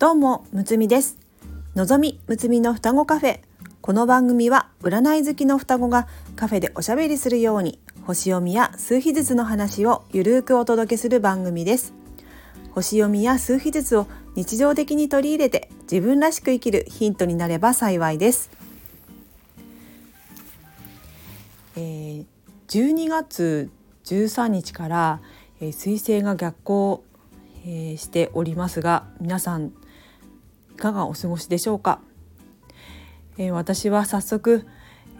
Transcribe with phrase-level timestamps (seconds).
[0.00, 1.18] どうもむつみです。
[1.74, 3.40] のぞみむつみの双子カフェ。
[3.82, 11.92] この番組は占い好きの双子がカフェでおしゃべりするように星読みや数秘術の話をゆるくお届けする番組です。
[12.70, 18.50] 星読みや数秘術を日常的に取り入れて自分らしく生きるヒントになれば幸いです。
[21.76, 22.24] えー、
[22.68, 23.68] 12月
[24.04, 25.20] 13日から、
[25.60, 27.04] えー、彗星が逆行、
[27.66, 29.74] えー、しておりますが皆さん
[30.80, 32.00] かがお過ごしでしょうか、
[33.38, 34.66] えー、私は早速、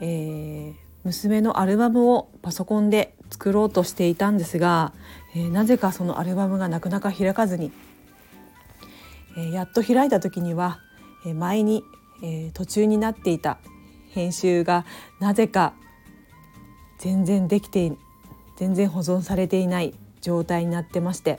[0.01, 0.75] えー、
[1.05, 4.93] 娘のアルバムをパソコンで作ろうとしていたんですが、
[5.37, 7.71] えー、なぜかそのアルバムがなかなか開かずに、
[9.39, 10.81] え、やっと開いた時には、
[11.25, 11.85] え、前に、
[12.23, 13.59] え、途中になっていた
[14.11, 14.85] 編集が
[15.21, 15.75] なぜか
[16.99, 17.93] 全然できて
[18.57, 21.39] 全然保存されていない状態になってまして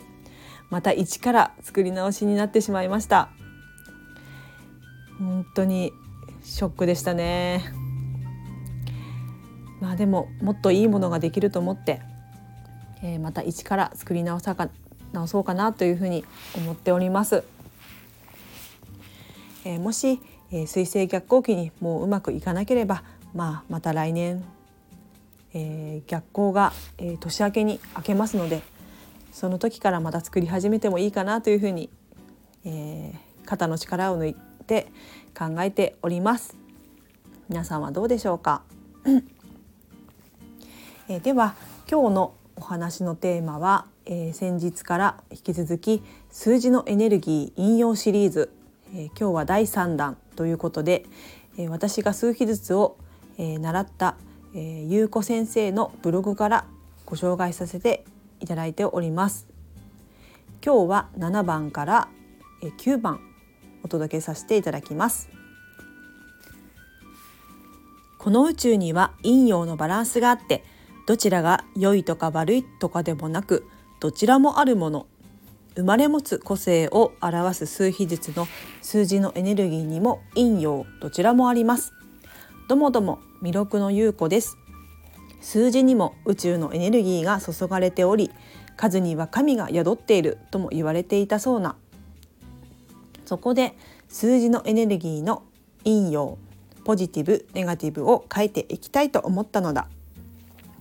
[0.71, 3.29] また一から作り直しになってしまいました。
[5.21, 5.93] 本当に
[6.43, 7.71] ショックでしたね。
[9.79, 12.01] まあでももっといいものができると思って、
[13.03, 14.69] えー、また一から作り直さか
[15.11, 16.23] 直そうかなというふうに
[16.55, 17.43] 思っております、
[19.65, 24.43] えー、もし、えー、水星逆行期にもううまくいかなければまあまた来年
[25.53, 28.61] えー、逆行が、えー、年明けに明けますので
[29.33, 31.89] その時からまた作り始めてもいいかなというふうに、
[32.63, 34.50] えー、肩の力を抜いて
[35.37, 36.55] 考えております。
[37.49, 38.63] 皆さんはどうでしょうか、
[41.09, 41.55] え、では
[41.89, 48.51] 今日のお話のテーマは、えー、先日から引き続き数字のエネルギー引用シリーズ、
[48.93, 51.05] えー、今日は第3弾ということで、
[51.57, 52.97] えー、私が数秘術を、
[53.37, 54.15] えー、習った
[54.53, 56.65] 「えー、ゆうこ先生のブログから
[57.05, 58.03] ご紹介させて
[58.41, 59.47] いただいております。
[60.63, 62.07] 今日は7番から
[62.61, 63.30] 9番。
[63.83, 65.29] お届けさせていただきます。
[68.17, 70.63] この宇宙には陰陽のバランスがあって
[71.07, 73.65] どちらが良いとか悪いとかでもなく
[73.99, 75.07] どちらもあるもの
[75.75, 78.47] 生まれ持つ個性を表す数比術の
[78.81, 81.93] 数字のエネルギーにも陰陽どちらもあります。
[82.67, 84.57] どもども弥勒の優子です。
[85.41, 88.29] 数字にも宇宙のエネルギーが注がれており
[88.77, 91.75] 数には神が宿っているとも言われていたそうな
[93.31, 93.77] そこで
[94.09, 95.43] 数字のエネルギーの
[95.85, 96.37] 陰陽
[96.83, 99.87] ポジティブネガティブを書いていきたいと思ったのだ。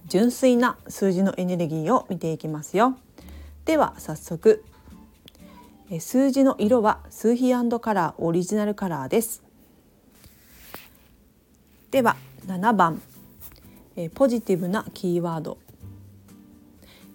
[0.09, 2.99] 純粋な数字のエネルギーを見ていきますよ。
[3.67, 4.65] では早速
[6.01, 9.45] 数字の色は数比カラーオリジナルカラーです。
[11.93, 12.17] では
[12.49, 13.01] 7番、
[13.95, 15.59] え、ポジティブなキーワード、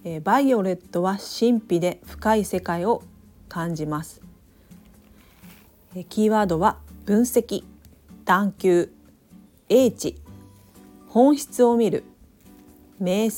[0.05, 3.03] え、バイオレットは神秘で深い世界を
[3.49, 4.21] 感じます、
[6.03, 7.63] キーワードは分析
[8.25, 8.91] 探求
[9.69, 10.21] 英知
[11.07, 12.03] 本質を見る
[12.99, 13.29] 明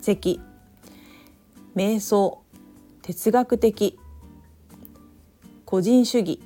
[0.00, 0.40] 晰
[1.74, 2.42] 瞑想
[3.02, 3.98] 哲学的
[5.66, 6.40] 個人主義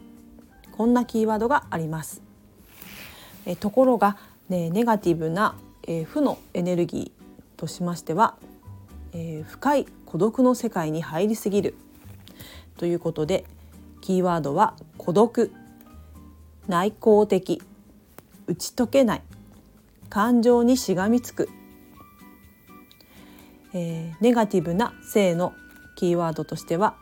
[0.73, 2.23] こんなキーワードがあります。
[3.47, 4.17] えところが
[4.49, 5.55] でネガティブな、
[5.87, 8.37] えー、負のエネルギーとしましては、
[9.13, 11.75] えー、深い孤独の世界に入りすぎる
[12.77, 13.45] ということで
[14.01, 15.53] キーワードは孤独。
[16.69, 17.61] 内向的。
[18.47, 19.23] 打ち解けない。
[20.11, 21.49] 感情にしがみつく、
[23.73, 25.55] えー、ネガティブな性の
[25.95, 26.97] キーワードとしては、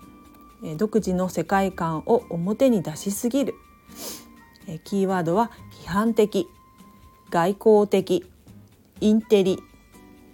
[0.62, 3.54] えー、独自の世界観を表に出しすぎる、
[4.66, 5.50] えー、キーワードは
[5.84, 6.46] 批判的。
[7.30, 8.26] 外交的。
[9.00, 9.62] インテリ。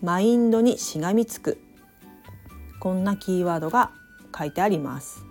[0.03, 1.59] マインドにしがみつく。
[2.81, 3.93] こんなキーワードが
[4.37, 5.25] 書いてあります。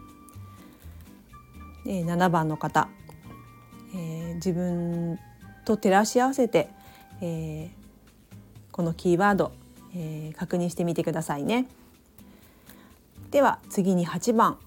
[1.85, 2.87] 7番の方、
[4.43, 5.19] 自分
[5.63, 6.69] と照らし合わせて、
[7.21, 7.69] えー、
[8.71, 9.51] このキーワード、
[9.95, 11.67] えー、確認してみてくださいね。
[13.31, 14.57] では次に8番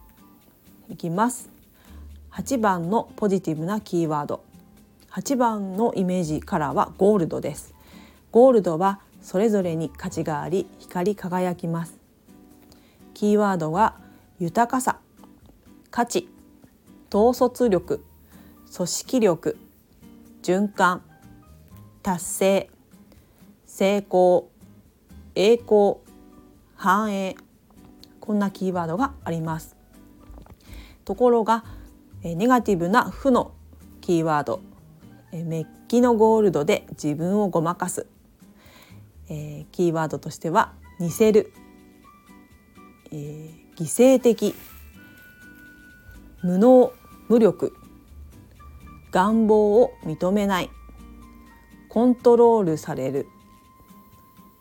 [0.89, 1.57] いきます。
[2.37, 4.45] 8番のポジティブなキーワード
[5.11, 7.75] 8番のイメージカラーはゴールドです
[8.31, 11.95] ゴールドはそれぞれに価値があり光り輝きます
[13.15, 13.97] キーワードは
[14.39, 14.99] 豊かさ
[15.91, 16.29] 価値
[17.11, 18.05] 統率力
[18.75, 19.59] 組織力
[20.47, 21.03] 循環
[22.05, 22.71] 達成
[23.67, 24.49] 成功
[25.35, 25.97] 栄光
[26.77, 27.35] 繁栄
[28.21, 29.75] こんなキーワードがあります。
[31.05, 31.65] ところが
[32.23, 33.55] ネガティブな負の
[34.01, 34.61] キーワード
[35.33, 38.07] メッキのゴールドで自分をごまかす、
[39.29, 41.53] えー、キーワードとしては似せる、
[43.11, 44.55] えー、犠牲的。
[46.45, 46.93] 無能
[47.29, 47.75] 無力。
[49.17, 50.69] 願望を認めない。
[51.89, 53.27] コントロールされる。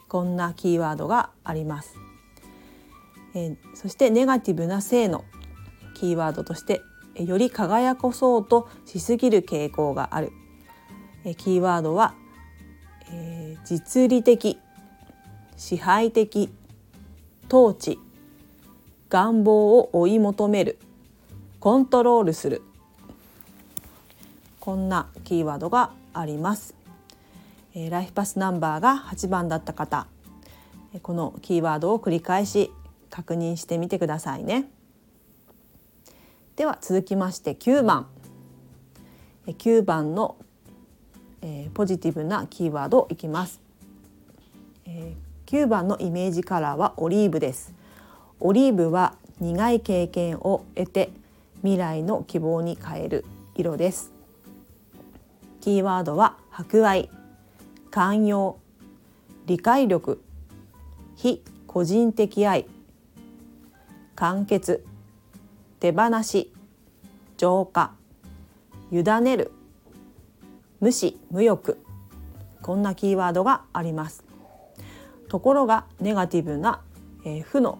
[0.08, 1.98] こんなキーワードがあります、
[3.34, 5.26] えー、そしてネガティブな性の
[5.94, 6.82] キーワードとして
[7.16, 10.32] より輝こそうとしすぎる傾向がある。
[11.36, 12.16] キーワードは、
[13.12, 14.58] えー、実利的
[15.58, 16.50] 支配的
[17.50, 18.00] 統治
[19.10, 20.80] 願望を追い求める。
[21.60, 22.62] コントロールする。
[24.66, 26.74] こんなキーワードがあります、
[27.76, 30.08] えー、ライフパスナンバーが8番だった方。
[31.04, 32.72] このキーワードを繰り返し
[33.12, 34.66] 確認してみてくださいね。
[36.56, 38.08] では続きまして9番。
[39.46, 40.36] 9番の、
[41.44, 43.62] えー、ポジティブなキーワードいきます、
[44.88, 47.72] えー、9番のイメージカラーはオリーブです。
[48.40, 51.12] オリーブは苦い経験を得て
[51.58, 54.15] 未来の希望に変える色です。
[55.66, 57.10] キーワードは博愛。
[57.90, 58.60] 寛容。
[59.48, 60.22] 理解力。
[61.16, 62.68] 非個人的愛。
[64.14, 64.86] 完結。
[65.80, 66.54] 手放し。
[67.38, 67.96] 浄化。
[68.92, 69.52] 委ねる。
[70.82, 71.80] 無視無欲。
[72.62, 74.24] こんなキーワードがあります。
[75.30, 76.84] ところがネガティブな、
[77.26, 77.80] えー、負の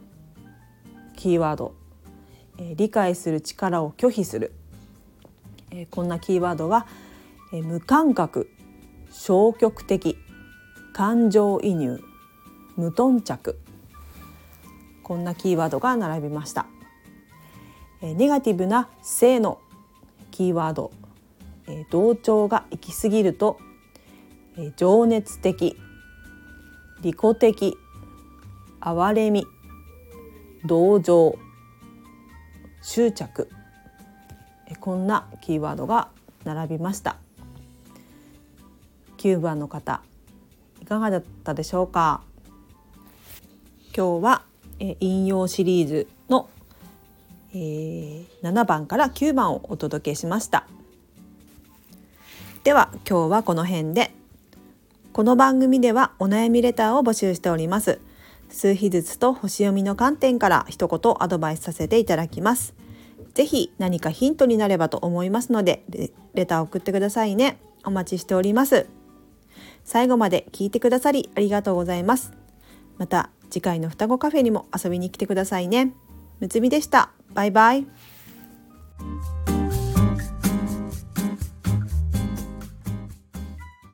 [1.16, 1.76] キーワード、
[2.58, 4.54] えー、理解する力を拒否する、
[5.70, 6.88] えー、こんなキーワードが、
[7.62, 8.50] 無感覚
[9.12, 10.18] 消極的
[10.94, 12.02] 感情移入
[12.76, 13.60] 無頓着。
[15.04, 16.66] こんなキーワードが並びました。
[18.02, 19.60] ネガティブな性の
[20.32, 20.92] キーワード。
[21.90, 23.58] 同調が行き過ぎると
[24.78, 25.76] 情熱的
[27.02, 27.78] 利己的
[28.80, 29.48] 哀れみ
[30.64, 31.40] 同情
[32.84, 33.50] 執着。
[34.80, 36.10] こんなキーワードが
[36.44, 37.18] 並びました。
[39.26, 40.02] 9番の方
[40.84, 42.22] いかがだったでしょうか？
[43.98, 44.44] 今日は
[45.00, 46.48] 引用シリーズの
[47.52, 50.68] えー、7番から9番をお届けしました。
[52.64, 54.12] では今日はこの辺で
[55.12, 58.00] この番組ではお悩みレターを募集しております。
[58.50, 62.76] 数日ずつと星読みの観点から一言アドバイスさせていただきます。
[63.34, 65.84] ぜひ何かヒントになればと思いますので
[66.36, 67.58] レターを送ってくださいね。
[67.86, 68.86] お待ちしております。
[69.86, 72.34] 最後まで聞いてくださりありがとうございます。
[72.98, 75.94] また次回の双子カフェにも遊びに来てくださいね。
[76.42, 77.12] むつみでした。
[77.34, 77.86] バイバイ。